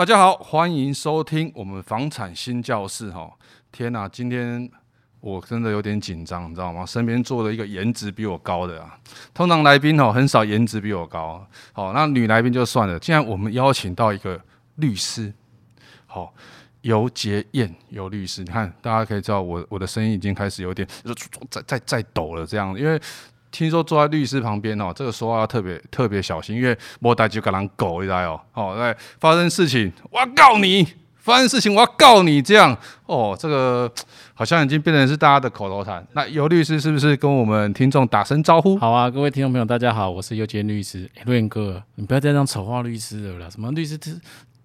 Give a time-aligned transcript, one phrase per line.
[0.00, 3.10] 大家好，欢迎收听我们房产新教室。
[3.10, 3.30] 哈，
[3.70, 4.66] 天哪，今天
[5.20, 6.86] 我真的有点紧张，你知道吗？
[6.86, 8.98] 身边坐了一个颜值比我高的啊。
[9.34, 11.46] 通常来宾哦，很少颜值比我高。
[11.74, 12.98] 好，那女来宾就算了。
[12.98, 14.42] 既然我们邀请到一个
[14.76, 15.30] 律师，
[16.06, 16.32] 好，
[16.80, 20.88] 尤杰燕尤律师，你看大家可以知道我我的声音已经开始有点
[21.50, 22.98] 在在在抖了，这样，因为。
[23.50, 33.90] 听说坐在律师旁边哦，这个说话要特别特别小心，因为莫代就跟人狗一来哦，哦，来发生事情我要告你，发生事情我要告你，这样哦，这个
[34.34, 36.06] 好像已经变成是大家的口头禅。
[36.12, 38.78] 那尤律师是不是跟我们听众打声招呼？
[38.78, 41.10] 好啊，各位听众朋友，大家好，我是尤杰律师。
[41.16, 44.10] 哎，润哥，你不要再这样丑化律师了啦，什么律师这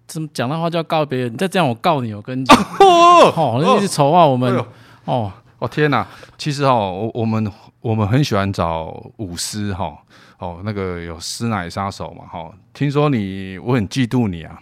[0.06, 1.32] 怎么讲的话就要告别人？
[1.32, 4.66] 你再这样我告你，我跟你讲， 哦，那律师丑化我们，哦。
[5.04, 6.06] 哦哦天哪！
[6.36, 9.96] 其实哦，我我们我们很喜欢找舞师哈
[10.38, 12.52] 哦，那个有师奶杀手嘛哈。
[12.74, 14.60] 听说你，我很嫉妒你啊。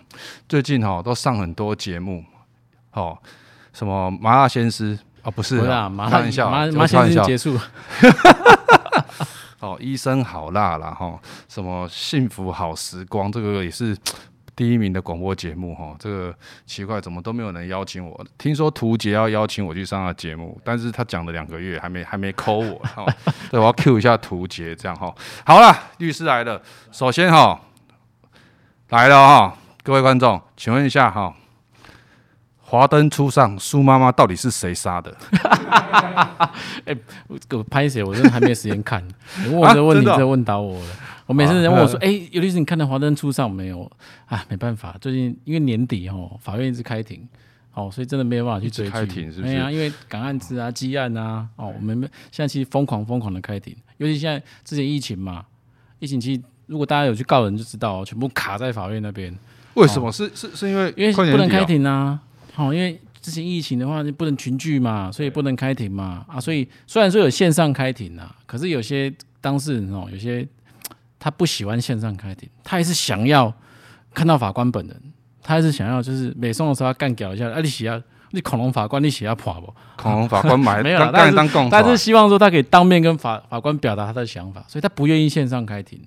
[0.49, 2.25] 最近哈都上很多节目，
[2.93, 3.19] 哦，
[3.73, 6.31] 什么麻辣鲜师啊，不是，麻辣
[6.87, 7.59] 鲜师结束。
[9.59, 13.97] 哦，医生好辣啦哈，什么幸福好时光，这个也是。
[14.57, 18.25] 第一名的广播节目，哈，这个奇怪，怎么都没有人邀请我？
[18.39, 23.05] 听说图杰要邀请我去上他节目，但是他讲了两个月，还没还没 call 我，哈，
[23.51, 25.13] 对，我要 cue 一下图杰，这样哈。
[25.45, 27.61] 好了，律师来了，首先哈，
[28.91, 31.35] 来了哈，各位观众，请问一下哈，
[32.61, 35.13] 华灯初上，苏妈妈到底是谁杀的？
[36.87, 36.97] 哎，
[37.49, 39.05] 给我拍写，我真的还没时间看，
[39.43, 40.91] 你问我这个问题，这问倒我了。
[41.27, 43.91] 我每次人问我说：“哎、欸，游律师，你看到华灯初上没有？”
[44.27, 47.27] 啊，没办法，最近因为年底哦，法院一直开庭，
[47.73, 49.55] 哦，所以真的没有办法去追开庭，是不是？
[49.55, 51.99] 对啊，因为港案子啊、积案啊，哦，我们
[52.31, 55.47] 现在其实疯狂疯狂的开庭，尤其现在之前疫情嘛，
[55.99, 59.35] 疫情期如果大家有去告人就知道，全部卡在法院那边。
[59.75, 60.13] 为什么？
[60.13, 62.21] 是是是因为因为不能开庭啊？
[62.53, 66.25] 好，因为之前疫情的话，你不能群聚嘛，所以不能开庭嘛。
[66.29, 69.11] 啊，所以虽然说有线上开庭啊，可是有些
[69.41, 70.47] 当事人哦，有些。
[71.25, 73.51] 他不喜欢线上开庭，他还是想要
[74.13, 74.95] 看到法官本人，
[75.43, 77.49] 他还是想要就是美送的时候要干掉一下。
[77.49, 77.99] 啊，你写要
[78.33, 79.75] 你恐龙法官你写要跑不？
[79.97, 85.99] 恐龙法官买 没有，但是但是希望说他可以当面跟法法官表达他的想法，所以他不愿意线上开庭，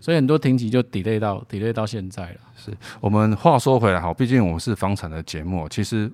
[0.00, 2.36] 所以很多庭期就 delay 到 delay 到现在了。
[2.56, 6.10] 是我们话说回来哈，毕竟我们是房产的节目，其实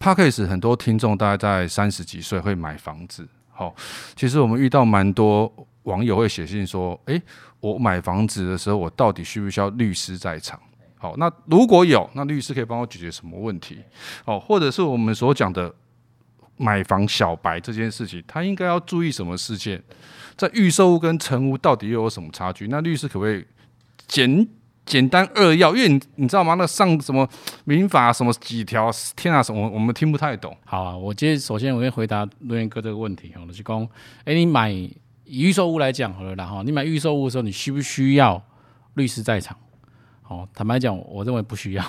[0.00, 3.72] Podcast 很多听众大概在三十几岁会买房子，好，
[4.16, 5.52] 其实我们遇到蛮多
[5.84, 7.20] 网友会写信说，诶、
[7.60, 10.60] 我买房子的时候，我到底需不需要律师在场？
[10.96, 13.78] 好，那如果有，那律师可以帮我解决什么问题？
[14.24, 15.74] 哦，或者是我们所讲的
[16.56, 19.82] 买房小白这件事情，他应该要注意什么事件？
[20.36, 22.68] 在预售屋跟成屋到底又有什么差距？
[22.68, 23.44] 那律师可不可以
[24.06, 24.48] 简
[24.86, 25.74] 简单扼要？
[25.74, 26.54] 因为你你知道吗？
[26.54, 27.28] 那上什么
[27.64, 28.88] 民法什么几条？
[29.16, 30.56] 天啊，什么我们听不太懂。
[30.64, 33.34] 好啊，我今天首先我先回答伦元哥这个问题。
[33.44, 33.88] 我是讲，
[34.24, 34.88] 哎，你买。
[35.24, 38.42] 以预售屋来讲好了啦哈，你买预售屋的时候，你需不需要
[38.94, 39.56] 律师在场？
[40.28, 41.84] 哦，坦白讲，我认为不需要。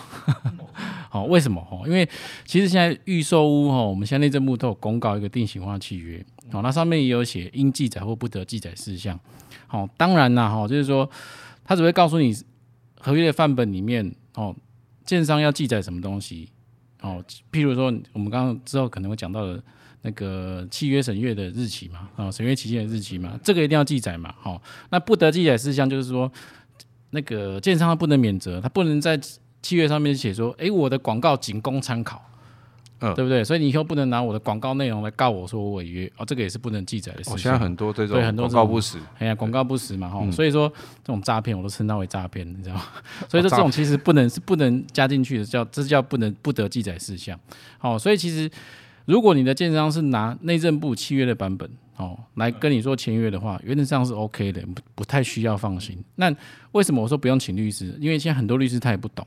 [1.09, 1.63] 好， 为什么？
[1.63, 2.07] 哈，因为
[2.45, 9.17] 其实现在预售屋哈，我们现在内政部都有公告一个定型化契约，哦，那上面也有写应记载或不得记载事项。
[9.67, 11.09] 好，当然啦，哈，就是说
[11.63, 12.35] 他只会告诉你
[12.99, 14.53] 合约的范本里面哦，
[15.05, 16.49] 建商要记载什么东西。
[17.01, 19.63] 哦，譬如说我们刚刚之后可能会讲到的。
[20.05, 26.29] 那个契约审阅的日期嘛，啊，审阅期限的日期嘛，这个一定要记载嘛，好，那不得记载事项就是说，
[27.11, 29.17] 那个建商他不能免责，他不能在
[29.61, 32.21] 契约上面写说，哎，我的广告仅供参考，
[32.99, 33.45] 嗯，对不对？
[33.45, 37.37] 所以你以后不能拿我的广告内容来告我说我违约，哦，这个也是不能记载的事情。
[37.37, 40.67] 现在很多这种对很多广告不实，哎呀，广告不实嘛，哈，所以说
[41.01, 42.83] 这种诈骗我都称它为诈骗，你知道吗？
[43.29, 47.39] 所以说这种其实不能是不能加进去的，叫这叫不能不得记载事项，
[47.77, 48.51] 好，所以其实。
[49.05, 55.97] 如果你的建商是拿内政部契约的版本哦来跟你说签约的话，原则上是 OK 的，不不太需要放心。
[56.15, 56.33] 那
[56.71, 57.97] 为什么我说不用请律师？
[57.99, 59.25] 因为现在很多律师他也不懂，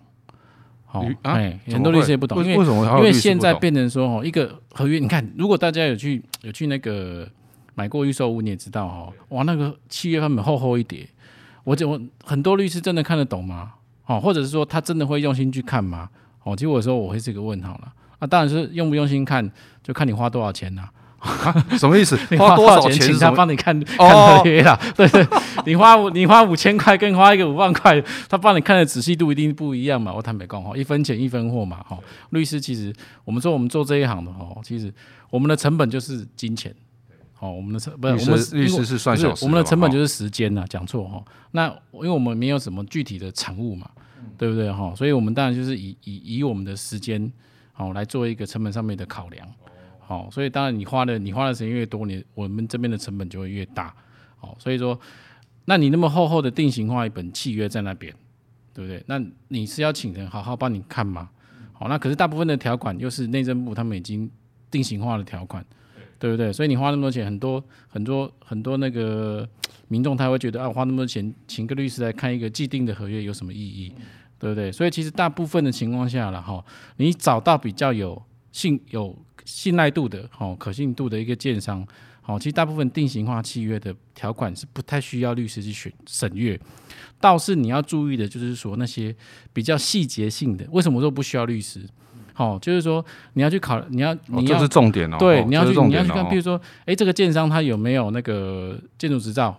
[0.84, 2.84] 好、哦，哎、啊，很多律师也不懂，因为为什么？
[2.98, 7.28] 因为现在变成说哦，一个合约，你看，如果大家有去有去那个
[7.74, 11.06] 买过预售屋，你也知道哦，哇，那个契约版本厚厚一叠，
[11.64, 13.74] 我就我很多律师真的看得懂吗？
[14.06, 16.08] 哦，或者是说他真的会用心去看吗？
[16.44, 17.92] 哦，其实我说我会是一个问号了。
[18.18, 19.50] 啊，当然是用不用心看，
[19.82, 20.88] 就看你花多少钱呐？
[21.78, 22.16] 什么意思？
[22.30, 24.78] 你花多少钱请他帮你看看合约啦？
[24.96, 25.26] 对对，
[25.66, 30.12] 你花你花五千块，跟花一个五万块，他帮你看的仔细度一定不一样嘛？
[30.14, 31.98] 我坦白讲哈，一分钱一分货嘛哈。
[32.30, 34.92] 律师其实我们说我们做这一行的哈，其实
[35.30, 36.74] 我们的成本就是金钱。
[37.34, 41.22] 好，我们的成不是我们律师是算小时，我们的成本就是时间呐，讲错哈。
[41.50, 43.90] 那因为我们没有什么具体的产物嘛。
[44.38, 44.92] 对不对哈？
[44.94, 47.30] 所以我们当然就是以以以我们的时间
[47.76, 49.46] 好来做一个成本上面的考量，
[50.00, 53.94] 好，所以当然你花的你花的时间越多，你我们这边的成本就会越大，
[54.38, 54.98] 好，所以说，
[55.66, 58.12] 那你那么厚厚的定型化一本契约在那边，
[58.72, 59.04] 对不对？
[59.06, 61.28] 那你是要请人好好帮你看吗？
[61.74, 64.30] 好，那可是大部分的条款又是内政部他们已经
[64.70, 65.64] 定型化的条款。
[66.18, 66.50] 对不对？
[66.50, 69.46] 所以你花那么多钱，很多很多很多那个
[69.88, 73.92] 民众他会觉得啊，花那么多钱请个律师来看一个既定的合约有什么意义？
[74.38, 74.70] 对不对？
[74.70, 76.64] 所以其实大部分的情况下了哈，
[76.96, 78.22] 你找到比较有
[78.52, 81.86] 信有信赖度的、好可信度的一个建商，
[82.20, 86.58] 好，其实大部分定型化契约的条款是不太需要律师去选审阅。
[87.20, 89.14] 倒是你要注意的就是说那些
[89.52, 91.80] 比较细节性的，为什么说不需要律师？
[92.34, 95.16] 好，就是说你要去考，你要你要、哦、这是重点哦。
[95.18, 99.58] 对，你要去、哦、你要去看，比如说，哎，这个建商他有没有那个建筑执照？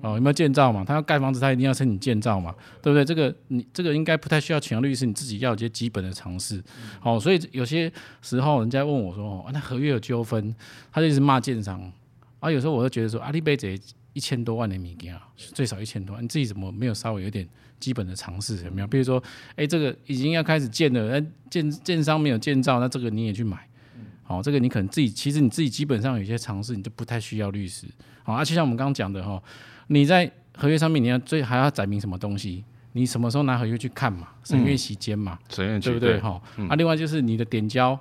[0.00, 0.84] 哦，有没有建造嘛？
[0.84, 3.04] 他要盖房子，他一定要申请建造嘛，对不对？
[3.04, 6.62] 这个你这个应该不太需要请律师，你自己要有些基本的常识。
[7.00, 7.92] 好，所以有些
[8.22, 10.54] 时候人家问我说，哦，那合约有纠纷，
[10.92, 11.80] 他就一直骂建商。
[12.40, 13.78] 啊，有时候我就觉得说，阿里贝这
[14.12, 17.48] 一千多万的米件啊，最少一千多万，你自己怎么没有稍微有点？
[17.80, 18.86] 基本的常识有没有？
[18.88, 19.22] 比如说，
[19.54, 23.56] 哎，这个已经要开始建了，那建建商没有建造，那这个你也去买，
[24.28, 27.86] 好，这个你可能自己其实你自己基本上有些尝试，你就不太需要律师，
[28.22, 29.42] 好，而且像我们刚刚讲的哈，
[29.86, 36.20] 你在合约上面你要最还要载明什么东西，你什么时候拿合约去看嘛，审阅期间嘛，审阅期对不对？
[36.20, 37.98] 哈，啊，另外就是你的点交，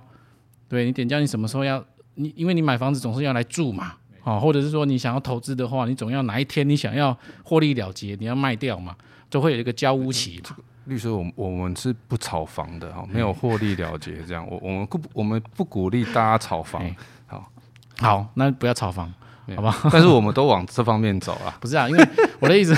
[0.68, 1.82] 对你点交你什么时候要
[2.16, 8.96] 你，因为你买房子总是要来住嘛，哦，或者是说你想要投资的话，你总要哪一天你想要获利了结，你要卖掉嘛。
[9.30, 10.56] 就会有一个交屋期嘛。
[10.88, 14.48] 律师，我我们是不炒房的哈，没有获利了结这样。
[14.50, 16.82] 我我们不我们不鼓励大家炒房。
[17.28, 17.52] 好，
[18.00, 19.14] 好，那不要炒房，
[19.56, 19.76] 好吧？
[19.92, 21.56] 但是我们都往这方面走啊。
[21.62, 22.08] 不是啊，因为
[22.40, 22.74] 我的意思，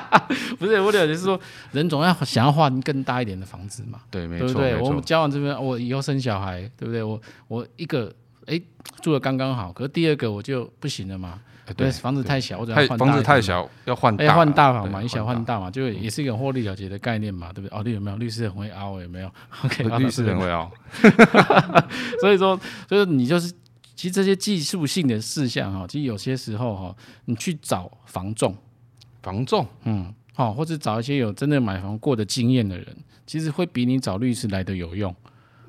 [0.58, 1.38] 不是我的意思是说，
[1.72, 4.00] 人总要想要换更大一点的房子嘛。
[4.10, 4.46] 对，没错。
[4.46, 4.80] 对不对？
[4.80, 7.02] 我们交往这边，我以后生小孩，对不对？
[7.02, 8.12] 我我一个
[8.46, 8.60] 哎
[9.00, 11.40] 住的刚刚好，可是第二个我就不行了嘛。
[11.76, 17.78] 对，房子太小，或者要换房子太小要换，要换大房嘛，以小换大嘛，就也是一个获利了结的概念嘛，对不对？
[17.78, 19.00] 哦，你有没有律师很会凹？
[19.00, 19.30] 有没有？
[19.64, 20.70] OK， 律师很会凹。
[22.20, 23.50] 所以说，就是你就是，
[23.94, 26.94] 其实这些技术性的事项哈，其实有些时候哈，
[27.26, 28.54] 你去找房仲，
[29.22, 32.86] 房仲，嗯，好，或者找一些有真的买房过的经验的人，
[33.24, 35.14] 其实会比你找律师来的有用。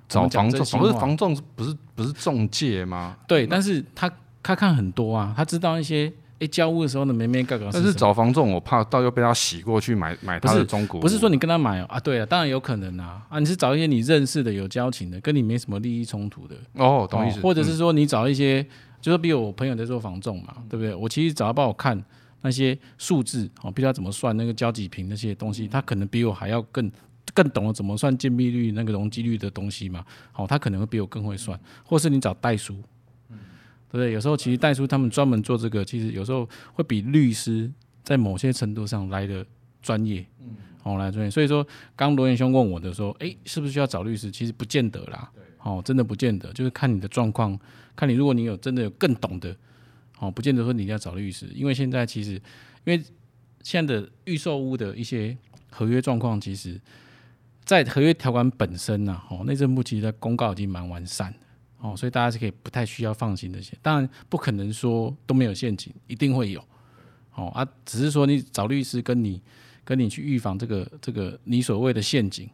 [0.10, 3.16] 找房仲，不是房仲，不是不是中介吗？
[3.28, 4.12] 对，但是他。
[4.44, 7.70] 他看很多啊，他知道一些诶，交屋的时候的眉眉角角。
[7.72, 11.00] 但是找房仲，我怕到又被他洗过去买买他的中古。
[11.00, 17.40] 不是说你跟他买啊，对啊，当然有可能啊啊，你是找一些你认识的、有交情的，跟你没什么利益冲突的哦，懂意思。
[17.40, 18.68] 或者是说你找一些，嗯、
[19.00, 20.94] 就是比如我朋友在做房仲嘛，对不对？
[20.94, 22.04] 我其实找他帮我看
[22.42, 26.92] 那些数字哦，比如他怎么算那个交几坪那些东西，他可能比我还要更
[27.34, 30.04] 更懂得怎么算建蔽率那个容积率的东西嘛。
[30.34, 32.76] 好，他可能会比我更会算，或是你找代书。
[33.94, 34.12] 对不对？
[34.12, 37.72] 有时候其实代书他们专门做这个，其实有时候会比律师
[38.04, 39.46] 在某些程度上来的
[39.84, 41.30] 专业，嗯，好来专业。
[41.30, 44.32] 所以说，刚罗彦兄问我的说，哎，是不是需要找律师？
[44.32, 45.32] 其实不见得啦，
[45.62, 47.56] 哦，真的不见得，就是看你的状况，
[47.96, 49.56] 看你如果你有真的有更懂的，
[50.18, 52.32] 哦，不见得说你一定要找律师，因为现在其实，
[52.86, 53.00] 因为
[53.62, 55.38] 现在的预售屋的一些
[55.70, 56.82] 合约状况，其实，
[57.64, 61.32] 在合约条款本身呢，哦，内政部其实公告已经蛮完善。
[61.84, 66.64] 哦，所以大家是可以不太需要放心的些，当然不可能说都没有陷阱，一定会有。
[67.36, 69.42] 哦啊，只是说你找律师跟你
[69.84, 72.50] 跟你去预防这个这个你所谓的陷阱，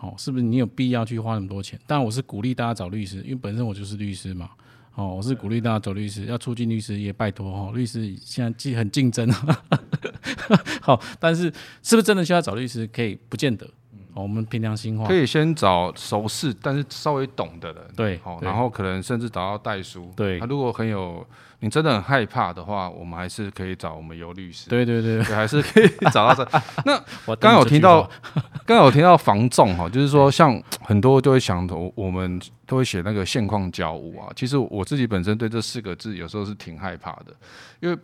[0.00, 1.78] 哦，是不是你有必要去花那么多钱？
[1.86, 4.50] 但我是鼓励大家找律师，因为本身我就是律师嘛。
[4.94, 9.30] 哦，我是鼓励大家找律师，要促进律师也拜托哈，律师现在既很竞争，
[10.82, 11.44] 好，但是
[11.82, 12.86] 是不是真的需要找律师？
[12.88, 13.66] 可以不见得。
[14.14, 20.38] 哦、我们凭良心话，可以先找熟识，但是稍微懂的人，对，好，然后可能甚至找到代书，对。
[20.38, 21.26] 他如果很有，
[21.60, 26.60] 你真的很害怕的话，我们还是可以找我们游律师，对对对，对，还是可以找到这。
[26.84, 28.08] 那我 刚有听到，
[28.66, 34.28] 刚有听到防重哈，就是说像很多就会想，我我们都会写那个现况交屋啊。
[34.36, 37.34] 其实我自己本身对这四个字有时候是挺害怕的，
[37.80, 37.98] 因为。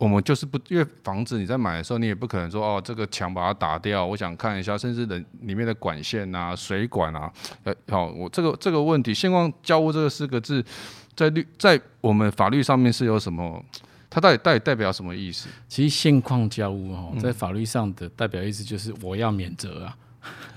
[0.00, 7.30] 我们就是不，因为房子你在买的时候，你也不可能说哦，这个墙把它打掉，我想看一下，甚至人里面的管线啊、水管啊，
[7.64, 10.64] 呃，好，我这个这个问题，现况交屋这个四个字，
[11.14, 13.62] 在律在我们法律上面是有什么？
[14.08, 15.50] 它到底到底代表什么意思？
[15.68, 19.94] 其实现况交屋哦，在法律上的代表意思就是我要免责啊，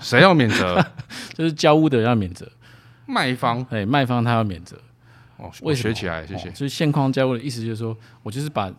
[0.00, 0.82] 谁要免责？
[1.36, 2.50] 就是交屋的要免责，
[3.04, 4.78] 卖方哎，卖方他要免责。
[5.36, 6.50] 哦，我学起来，谢谢。
[6.54, 8.72] 所以现况交屋的意思就是说我就是把。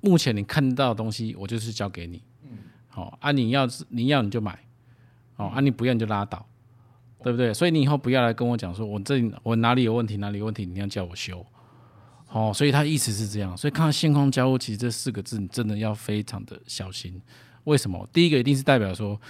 [0.00, 2.22] 目前你看到的东西，我就是交给你。
[2.44, 4.58] 嗯好、嗯、啊，你要是你要你就买，
[5.36, 6.46] 哦，啊，你不要你就拉倒，
[7.22, 7.52] 对不对？
[7.52, 11.44] 所以你以后不要来跟我讲说，我这里我哪里有问题，哪里有问题，你要叫我修。
[12.28, 13.56] 哦，所以他意思是这样。
[13.56, 17.20] 所以看到现况交屋，其实这四个字你真的要非常的小心。
[17.64, 18.08] 为什么？
[18.12, 19.20] 第一个一定是代表说，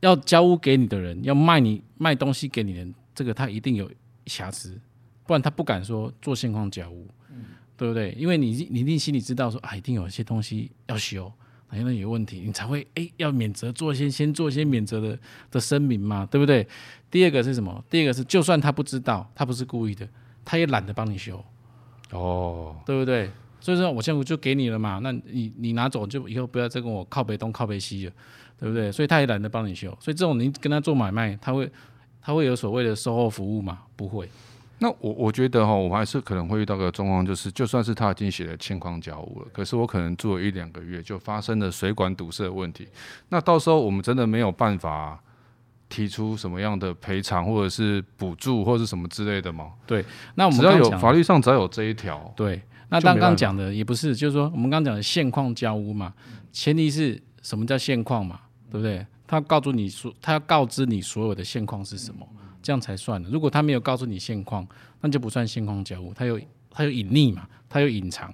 [0.00, 3.90] 要交屋给你的人，要卖你卖东西给你的人，这个他一定有
[4.26, 4.80] 瑕疵，
[5.26, 7.44] 不然他不敢说做现况交屋，嗯、
[7.78, 8.14] 对不对？
[8.18, 11.32] 因为你你一定心里知道说啊，一定有一些东西要修。
[11.70, 15.18] 因为有问题，你才会哎要免责，做一些先做一些免责的
[15.50, 16.66] 的声明嘛，对不对？
[17.10, 17.84] 第二个是什么？
[17.90, 20.08] 第二个是，就算他不知道，他不是故意的，
[20.46, 21.44] 他也懒得帮你修，
[22.10, 23.30] 哦，对不对？
[23.60, 28.12] 所以说我现在就给你了嘛，那你你拿走就以后不要再跟我靠北东靠北西了，
[28.58, 28.90] 对不对？
[28.90, 31.70] 所以他也懒得帮你修，所以这种你跟他做买卖，他会
[32.22, 33.80] 他会有所谓的售后服务吗？
[33.94, 34.26] 不会。
[34.80, 42.86] 那我我觉得哈，我还是可能会遇到个状况，就是就算是他已经写了现况交屋了，可是我可能住了一两个月就发生了水管堵塞的问题，
[43.28, 45.20] 那到时候我们真的没有办法
[45.88, 49.72] 提出什么样的赔偿或者是补助或者是什么之类的吗？
[49.86, 50.04] 对，
[50.36, 56.14] 那我们只要有法律上只要有这一条，对，那刚刚讲的也不是，就是说我们刚刚讲的现况交屋嘛，
[56.52, 59.04] 前提是什么叫现况嘛，对不对？
[59.26, 62.26] 他告诉你说，他要告知你所有的现况是什么。
[62.62, 63.28] 这样才算的。
[63.30, 64.66] 如果他没有告诉你现况，
[65.00, 66.12] 那就不算现况交屋。
[66.14, 68.32] 他有他有隐匿嘛，他有隐藏。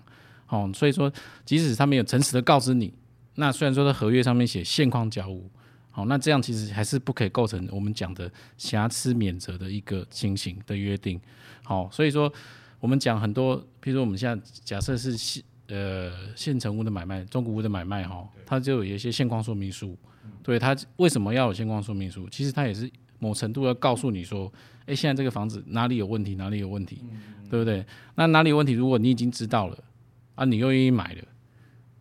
[0.49, 1.11] 哦，所以说，
[1.45, 2.93] 即使他没有诚实的告知你，
[3.37, 5.51] 那虽然说在合约上面写现况交屋，
[5.91, 11.19] 好，那这样其实还是不可以构成我们讲的瑕疵免责的一个情形的约定。
[11.65, 12.33] 好，所以说
[12.79, 19.97] 我们讲很多，譬如说我们现在假设是现呃现成屋的买卖、中古屋的买卖哈，它就有一些现况说明书。
[20.43, 22.29] 对，它为什么要有现况说明书？
[22.29, 22.89] 其实它也是。
[23.25, 24.53] 某程度要告诉你说，
[24.85, 27.03] 诶，现在这个房子哪里有问题，哪里有问题，
[27.49, 27.83] 对不对？
[28.17, 28.75] 那哪里有问题？
[28.75, 29.79] 如果你已经知道了，
[30.35, 31.23] 啊，你又愿意买了，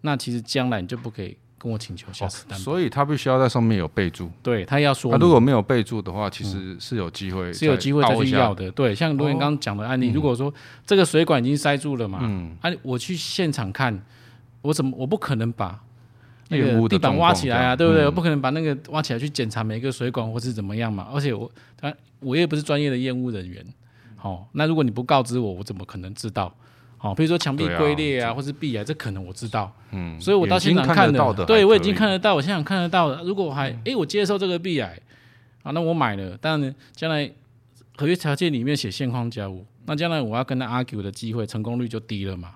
[0.01, 2.63] 那其实将来你就不可以跟我请求瑕疵担保。
[2.63, 4.29] 所以他必须要在上面有备注。
[4.41, 8.69] 对，他要说，他如果没有备注的话，其实是有机会、嗯，是有机会再去要的。
[8.71, 10.53] 对，像罗源刚刚讲的案例，哦、如果说
[10.85, 13.97] 这个水管已经塞住了嘛，嗯，啊，我去现场看，
[14.61, 15.81] 我怎么我不可能把。
[16.49, 18.05] 那个地板挖起来啊，对不对？
[18.05, 21.07] 我不可能把那个挖起来去检查每一个水管或是怎么样嘛。
[21.13, 23.65] 而且我，他我也不是专业的验屋人员，
[24.15, 26.53] 好，那如果你不告知我，我怎么可能知道？
[26.97, 29.69] 好，比如说墙壁龟裂啊，或是壁癌，这可能我知道。
[29.91, 33.21] 嗯，所以我到现场看的，对我已经看得到，我现场看得到的。
[33.23, 34.97] 如果我还哎，我接受这个壁癌，
[35.63, 37.29] 啊，那我买了，当然呢，将来
[37.97, 42.51] 合约条件里面写现况交屋，那将来我要跟他 argue 的机会成功率就低了嘛。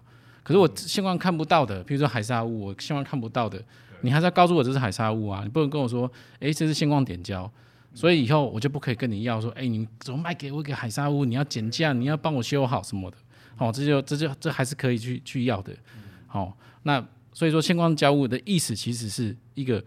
[0.47, 3.61] 可是我现况看不到的，比如说海砂屋，我现况看不到的。
[3.99, 5.41] 你还是要告诉我这是海砂屋啊！
[5.43, 7.51] 你不能跟我说，哎，这是现况点胶，
[7.93, 11.25] 所以以后我就不可以跟你要说，哎，你怎么卖给我一个海砂屋？
[11.25, 13.17] 你要减价，你要帮我修好什么的，
[13.57, 15.75] 好，这就这就这还是可以去去要的，
[16.27, 19.83] 好，那所以说现况交屋的意思其实是一个，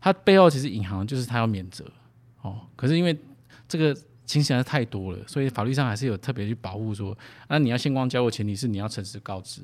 [0.00, 1.84] 它背后其实隐含就是它要免责，
[2.42, 3.18] 哦，可是因为
[3.66, 3.92] 这个
[4.24, 7.16] 情形还是太多了，所以法律上还是有特别去保护说，
[7.48, 9.62] 那你要现况交屋，前提是你要诚实告知。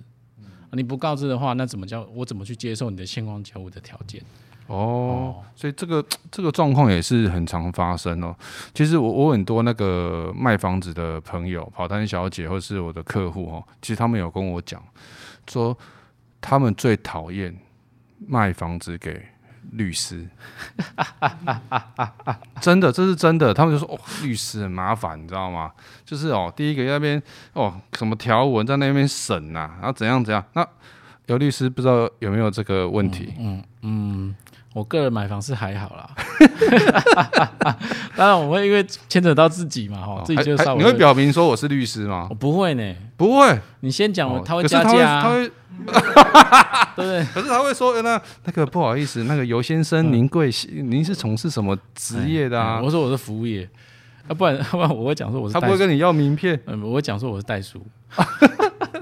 [0.74, 4.22] 你不告知的话，那怎么叫我怎么去接受你的现况交屋的条件？
[4.66, 8.34] 哦，哦，所以这个这个状况也是很常发生哦。
[8.72, 14.82] 其实我我很多那个卖房子的朋友，跑单小姐或是我的客户哦，其实他们有跟我讲
[15.46, 15.76] 说，
[16.40, 17.54] 他们最讨厌
[18.26, 19.22] 卖房子给
[19.72, 20.26] 律师。
[22.60, 23.52] 真的，这是真的。
[23.52, 25.70] 他们就说哦，律师很麻烦，你知道吗？
[26.04, 30.44] 就是哦，第一个那边哦，什么条文在那边审呐，然后怎样怎样。
[30.54, 30.66] 那
[31.26, 33.34] 有律师不知道有没有这个问题？
[33.38, 34.34] 嗯嗯，嗯，
[34.74, 36.10] 我个人买房是还好啦。
[38.16, 40.78] 当然我会因为牵扯到自己嘛，哈，自己就稍微。
[40.80, 42.26] 你会表明说我是律师吗？
[42.28, 43.58] 我不会呢，不会。
[43.80, 45.50] 你先讲，他会加价，他会。
[46.96, 52.80] 对， 可是他会说，那那个不好意思，那个尤先生，您贵，您是从事什么职业的啊？
[52.82, 53.68] 我说我是服务业，
[54.28, 55.54] 啊，不然，不然我会讲说我是。
[55.54, 57.84] 他不会跟你要名片，嗯，我会讲说我是代书。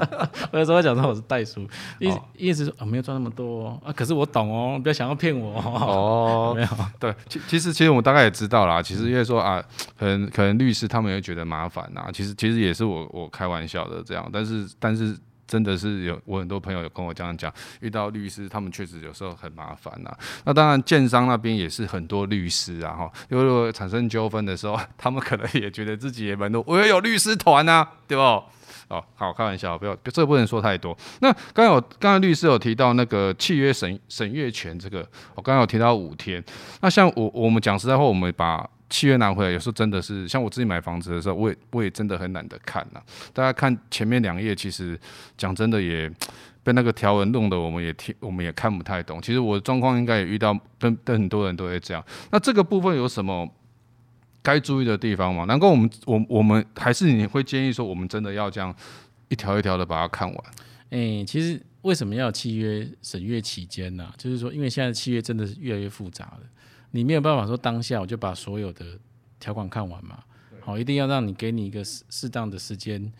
[0.50, 1.66] 我有时候会讲说我是袋鼠，
[1.98, 6.52] 意意思说啊，没有赚那么多啊，可是我懂哦，不要想要骗我哦。
[6.56, 6.68] 没有，
[6.98, 9.62] 对，其其实其实我们大概也知道啦，其实因为说啊，
[9.98, 15.16] 可能可能律师他们也觉得麻烦呐，其实其实也是我我开玩笑的这样，但是但是。
[15.52, 20.10] 真的是有，我很多朋友有跟我这样讲，遇到律师，他们确实有时候很麻烦呐。
[20.46, 28.22] 那当然，建商那边也是很多律师啊，哈，因为如果产生纠纷的时候， 他们可能也觉得自己也蛮多，我也有律师团呐，对不？
[28.22, 30.96] 哦，好，开玩笑，不要，这不能说太多。
[31.20, 36.42] 那刚才我刚才律师有提到那个契约审审阅权，这个我刚才有提到五天。
[36.80, 38.66] 那像我我们讲实在话，我们把。
[38.92, 43.00] 契约拿回来，有时候真的是像我自己买房子的时候，我也我也真的很懒得看呐。
[43.32, 45.00] 大家看前面两页，其实
[45.38, 46.12] 讲真的也
[46.62, 49.20] 被那个条文弄得我们也听我们也看不太懂。
[49.22, 52.04] 其实我的状况应该也遇到，跟跟很多人都会这样。
[52.30, 53.48] 那这个部分有什么
[54.42, 55.44] 该注意的地方吗？
[55.46, 58.74] 难怪我们我我们还是你会建议说，我们真的要这样
[59.28, 60.44] 一条一条的把它看完？
[60.90, 64.12] 哎、欸，其实为什么要契约审阅期间呢？
[64.18, 66.40] 就是说，因为现在契约真的是越来越复杂了，
[66.92, 68.98] 你没有办法说当下我就把所有的
[69.40, 70.22] 条款看完嘛。
[70.60, 73.12] 好，一定要让你给你一个适适当的时间，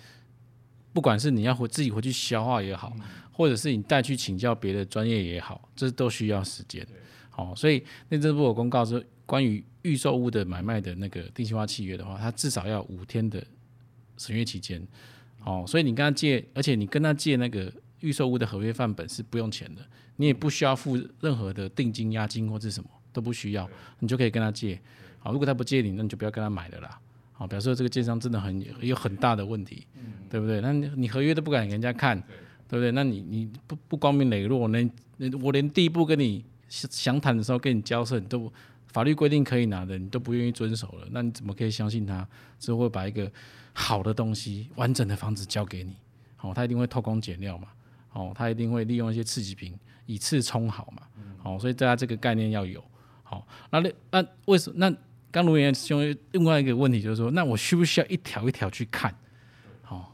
[0.93, 2.93] 不管是你要回自己回去消化也好，
[3.33, 6.87] 或者是你带去请教别的专业也好，这都需要时间。
[7.31, 13.45] 好，所以内政部有公告说，关于预售屋的买卖的那个定型化契约的话，它至少要五天的
[14.19, 14.87] 审阅期间。
[15.45, 19.83] 哦，所以你跟他借，而且你跟他借那个预售屋的合约范本是不用钱的，
[20.15, 24.81] 你也不需要付任何的定金、押金或是什么都不需要，你就可以跟他借。
[25.19, 26.99] 好，如果他不借你，那你就不要跟他买了啦。
[27.33, 30.61] 好，表示这个建商真的很有很大的问题，嗯、对不对？
[30.61, 32.27] 那你合约都不敢给人家看，对，
[32.69, 32.93] 对不对？
[32.93, 34.91] 那你你不不光明磊落，连
[35.41, 38.53] 我连第一步跟你详谈的时候跟你交涉，你都
[38.89, 42.27] 法律规定可以拿的，你都不愿意遵守了，那你怎么可以相信他
[42.59, 43.31] 只会把一个
[43.73, 45.97] 好的东西、完整的房子交给你？
[46.37, 47.69] 好，他一定会偷工减料嘛？
[48.09, 49.75] 好，他一定会利用一些刺激品
[50.07, 51.03] 以次充好嘛？
[51.39, 52.83] 好，所以大家这个概念要有。
[53.33, 54.95] 好，那那那为什么那？
[55.33, 59.11] 刚卢元兄另外一个问题就是说，那我需不需要一条一条去看？
[59.89, 60.05] 哦，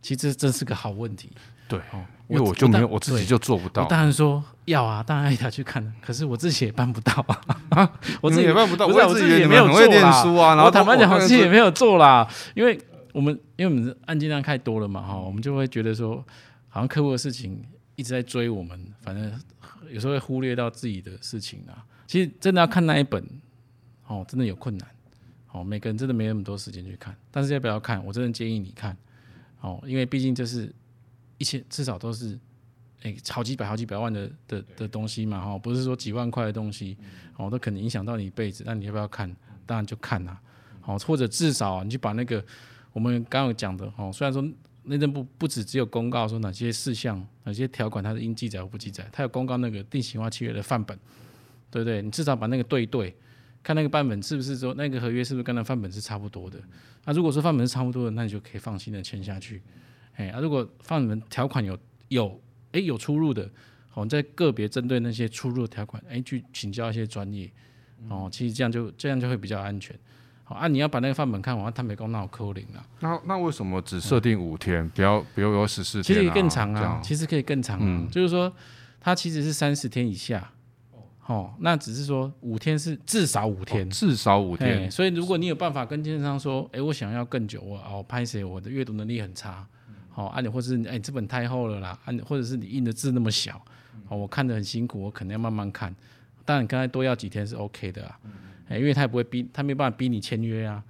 [0.00, 1.30] 其实这是个好问题。
[1.68, 3.82] 对，哦，因为我就没有，我自己就做不到。
[3.82, 7.60] 我当然说要啊，当然一条去看，可是我自己也办不到啊。
[7.68, 7.92] 啊，
[8.22, 10.54] 我自己也办不到，不是我自己也没有做啦。
[10.54, 12.80] 然后坦白讲，我自己也没有做啦，因为
[13.12, 16.24] 我们因为我们案件量太多了嘛，哈，我们就会觉得说，
[16.70, 17.62] 好像客户的事情
[17.96, 19.30] 一直在追我们，反正
[19.90, 21.84] 有时候会忽略到自己的事情啊。
[22.06, 23.24] 其实真的要看那一本。
[24.06, 24.86] 哦，真的有困难，
[25.50, 28.04] 哦，每个人真的没那么多时间去看，但是要不要看？
[28.04, 28.94] 我真的建议你看，
[29.62, 30.70] 哦，因为毕竟这是
[31.38, 32.38] 一千，至少都是，
[33.00, 36.98] 哎，好几百、好几百万的的的东西嘛，哈、哦，不是说几万块的东西，
[37.38, 38.62] 哦，都可能影响到你一辈子。
[38.66, 39.34] 那你要不要看？
[39.64, 40.38] 当然就看啦、
[40.82, 42.44] 啊，哦，或者至少、啊、你去把那个
[42.92, 44.46] 我们刚刚有讲的，哦，虽然说
[44.82, 50.98] 内政部不止只有公告说哪些事项、哪些条款它是应记载或不记载，它有公告那个定型化契约的范本，
[51.74, 52.00] 对不对？
[52.00, 53.12] 你至少把那个对一对。
[53.64, 56.58] 看那个范本是不是说那个合约是不是跟那范本是差不多的？
[57.06, 59.60] 那、啊、如果说范本是差不多的，那你就可以放心的签下去。
[60.14, 61.76] 哎，啊，如果范本条款有
[62.08, 63.50] 有哎有出入的，
[63.88, 67.50] 好，在个别针对那些出入的条款，哎，去请教一些专业。
[68.08, 69.98] 哦，其实这样就这样就会比较安全。
[70.44, 72.86] 好啊，你要把那个范本看完，他没讲那有扣零了。
[73.00, 74.86] 那那为什么只设定五天？
[74.90, 76.20] 不要不要有十四天、啊？
[76.20, 77.82] 其实更长啊，其实可以更长啊。
[77.82, 78.54] 嗯、就是说，
[79.00, 80.50] 它其实是三十天以下。
[81.26, 84.90] 哦，那只是说五天是至少五天，哦、至少五天。
[84.90, 89.66] 所以如果你有办法跟经销商说，哎，我想要更久，我哦拍谁我的阅读能力很差，
[90.10, 93.58] 好、哦，啊你或者是哎这本太厚了啦，啊或者是你印的字那么小，
[94.08, 95.94] 哦我看得很辛苦，我可能要慢慢看。
[96.44, 98.20] 当然，刚才多要几天是 OK 的啊，
[98.68, 100.84] 哎，因为他也不会逼，他没办法逼你签约啊。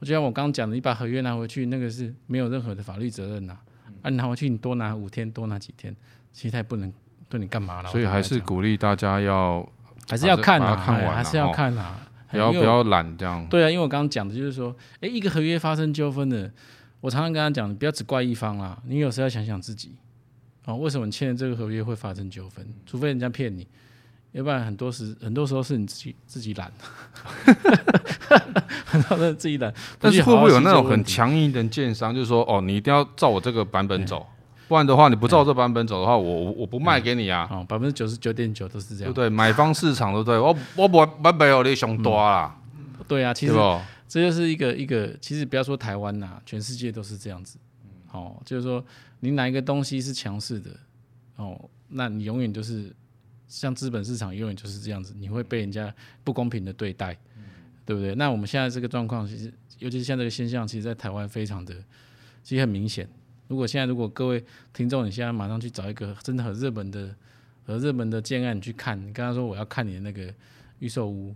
[0.00, 3.56] 我就像我刚刚讲的，你把合约拿回去，那个是没有任何的法律责任呐。
[4.02, 5.94] 啊，你拿回去你多拿五天，多拿几天，
[6.32, 6.92] 其实他也不能
[7.28, 7.90] 对你干嘛了。
[7.90, 9.64] 所以还是鼓励大家要。
[10.08, 11.98] 还是要看啊，看完还是要看啊，
[12.30, 13.46] 不要不要懒这样。
[13.48, 16.50] 对啊，因为我刚刚讲的就是说，哎，一个合约发生纠纷的，
[17.00, 19.94] 我常常跟他讲，不要只怪一方啦，你有时候要想想自己，
[20.64, 22.66] 哦，为什么你签的这个合约会发生纠纷？
[22.84, 23.66] 除非人家骗你，
[24.32, 26.70] 要不然很多时很多时候是你自己自己懒，
[28.84, 29.72] 很多人自己懒。
[29.98, 34.26] 但是会不会有那种很强硬的建商，就是说，哦，你一定要照我这个版本走？
[34.68, 37.48] 不然的话，你不照这版本走的话，我我不卖给你啊！
[37.50, 39.28] 哦，百分之九十九点九都是这样，对不对？
[39.28, 40.38] 买方市场，对不对？
[40.38, 42.58] 我我不不没有你想多啦。
[43.06, 43.54] 对啊，其实
[44.08, 47.58] 这就是一个一个，其实不要说台湾呐，全世界都是这样子。
[48.10, 48.84] 哦，就是说
[49.20, 50.70] 你哪一个东西是强势的，
[51.36, 52.92] 哦，那你永远就是
[53.46, 57.16] 像资本市场永远就是这样子，你会被人家不公平的对待，
[57.84, 58.14] 对不对？
[58.16, 61.74] 那我们现在这个状况，其实尤其是像这个现象，其实在台湾非常的，
[62.42, 63.08] 其实很明显。
[63.48, 67.14] 如果现在如果各位听众，你现在马上去找一个真的很热门的、
[67.64, 70.34] 很热门的建案，你去看，你跟他说我要看你的那个
[70.80, 71.34] 预售屋，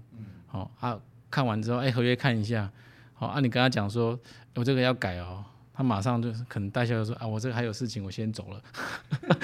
[0.49, 2.69] 好、哦、啊，看完之后，哎、欸，合约看一下，
[3.15, 4.19] 好啊，你跟他讲说
[4.57, 8.63] 我这个要改哦，他马上就可能代销就说啊，我这个还有事情，我先走了，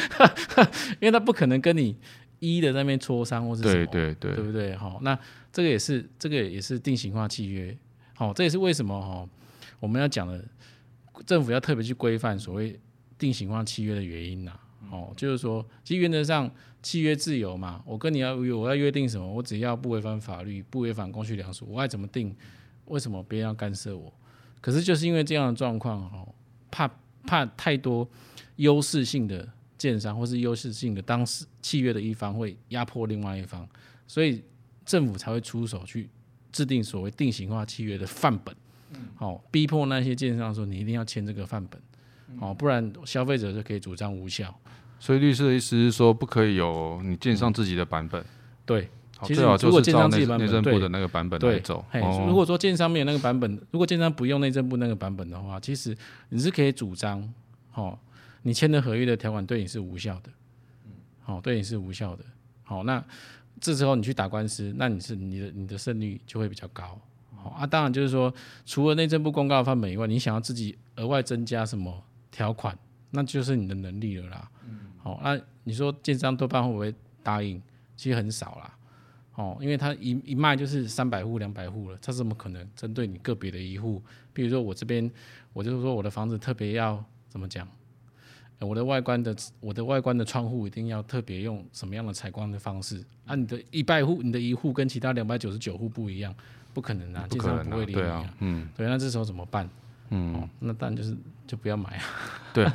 [0.99, 1.97] 因为他不可能跟你
[2.41, 4.75] 一的在那边磋商或是什么，对对对，对不对？
[4.75, 5.17] 好，那
[5.53, 7.77] 这个也是这个也是定型化契约，
[8.15, 9.29] 好，这也是为什么哈，
[9.79, 10.45] 我们要讲的。
[11.25, 12.79] 政府要特别去规范所谓
[13.19, 16.51] 定型化契约的原因呐、啊，哦，就是说，其实原则上
[16.83, 22.35] 契约自由嘛，我跟你要约，我要约定什么，我只要不违反法律，不违反公序良俗，我爱怎么定，
[22.87, 24.13] 为什么别人要干涉我？
[24.61, 26.35] 可是就是因为这样的状况，哦，
[26.71, 26.91] 怕
[27.25, 28.09] 怕太多
[28.57, 29.49] 优势性的
[29.79, 33.69] 建商或是优势性的当时契约的一方会压迫另外一方，
[34.07, 34.43] 所以
[34.85, 36.09] 政府才会出手去
[36.53, 38.55] 制定所谓定型化契约的范本，
[39.15, 41.81] 好、哦，逼迫那些建商说你一定要签这个范本，
[42.39, 44.55] 好、哦，不然消费者就可以主张无效。
[44.99, 48.25] 所以律师的意思是说，不可以有你建商自己的版本。
[48.65, 48.89] 对，
[49.23, 51.85] 其实如果建商自己版本，内政部的那个版本来走。
[51.93, 55.97] 对，如果说建商没有那个版本，如果建商不用内政部那个版本的话，其实
[56.31, 57.33] 你是可以主张，
[57.75, 57.99] 哦。
[58.43, 60.31] 你签的合约的条款对你是无效的，
[61.21, 62.25] 好，对你是无效的，
[62.63, 63.05] 好，那
[63.61, 67.01] 这时候你去打官司，那你是你的你的胜率就会比较高，好
[67.49, 68.33] 啊，当然就是说，
[68.65, 72.79] 除了内政部公告的范本以外，你想要自己额外增加什么条款，
[73.11, 74.51] 那就是你的能力了啦，
[74.99, 77.61] 好，那你说建商多半会不会答应？
[77.97, 78.77] 其实很少啦，
[79.37, 84.03] 哦，因为他一一卖就是三百户两百户了，他怎么可能针对你个别的一户？
[84.33, 85.11] 比如说我这边，
[85.53, 87.67] 我就是说我的房子特别要怎么讲？
[88.59, 93.05] 我的外观的我的外观的窗户一定要特别用什么样的采光的方式？
[93.27, 96.35] 啊，你的一百户，你的一户跟其他两百九十九户不一样，
[96.77, 98.23] 不可能啊，建商不会理你啊。
[98.41, 99.67] 嗯，对，那这时候怎么办？
[100.11, 102.03] 嗯，哦、那当然就是就不要买啊。
[102.53, 102.71] 对，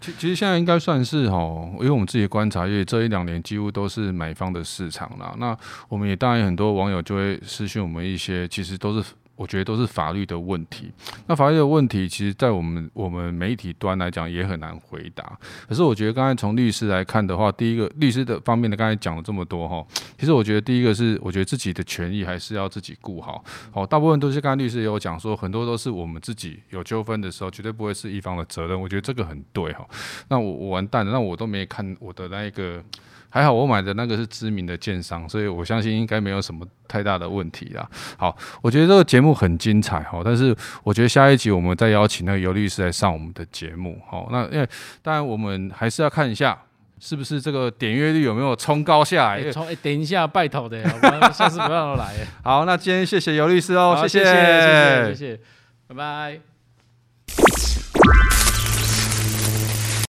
[0.00, 5.34] 其其实现在应该算是哦，因为我们自己观察，因为这一两年几乎都是买方的市场啦。
[5.38, 9.04] 那我们也当然很多网友就会私讯我们一些，其实都是。
[9.36, 10.92] 我觉得都是法律的问题。
[11.26, 15.38] 那法律的问题，其实，在我们我们媒体端来讲，也很难回答。
[15.68, 19.84] 可是，我觉得刚才从律师来看的话，第一个律师的方面的，刚才讲了这么多哈，
[20.18, 23.44] 其实我觉得第一个是，我觉得自己的权益还是要自己顾好。
[23.72, 28.80] 好，大部分都是刚才律师也有讲说，很多都是我们自己有纠纷的时候，绝对不会是一方的责任。
[28.80, 29.86] 我觉得这个很对哈。
[30.28, 32.82] 那我我完蛋了，那我都没看我的那一个。
[33.34, 37.84] 还好我买的那个是知名的建商，所以我相信应该没有什么太大的问题啦。
[38.16, 44.00] 好，我觉得这个节目很精彩哈，但是我觉得下一集我们再邀请那个尤律师来上我们的节目。
[44.08, 44.68] 好，那因为
[45.02, 46.56] 当然我们还是要看一下
[47.00, 49.50] 是不是这个点阅率有没有冲高下来。
[49.50, 52.14] 冲、欸，等一下拜托的，我下次不要来。
[52.44, 55.40] 好，那今天谢谢尤律师哦，谢谢，谢谢，谢谢，
[55.88, 57.83] 拜拜。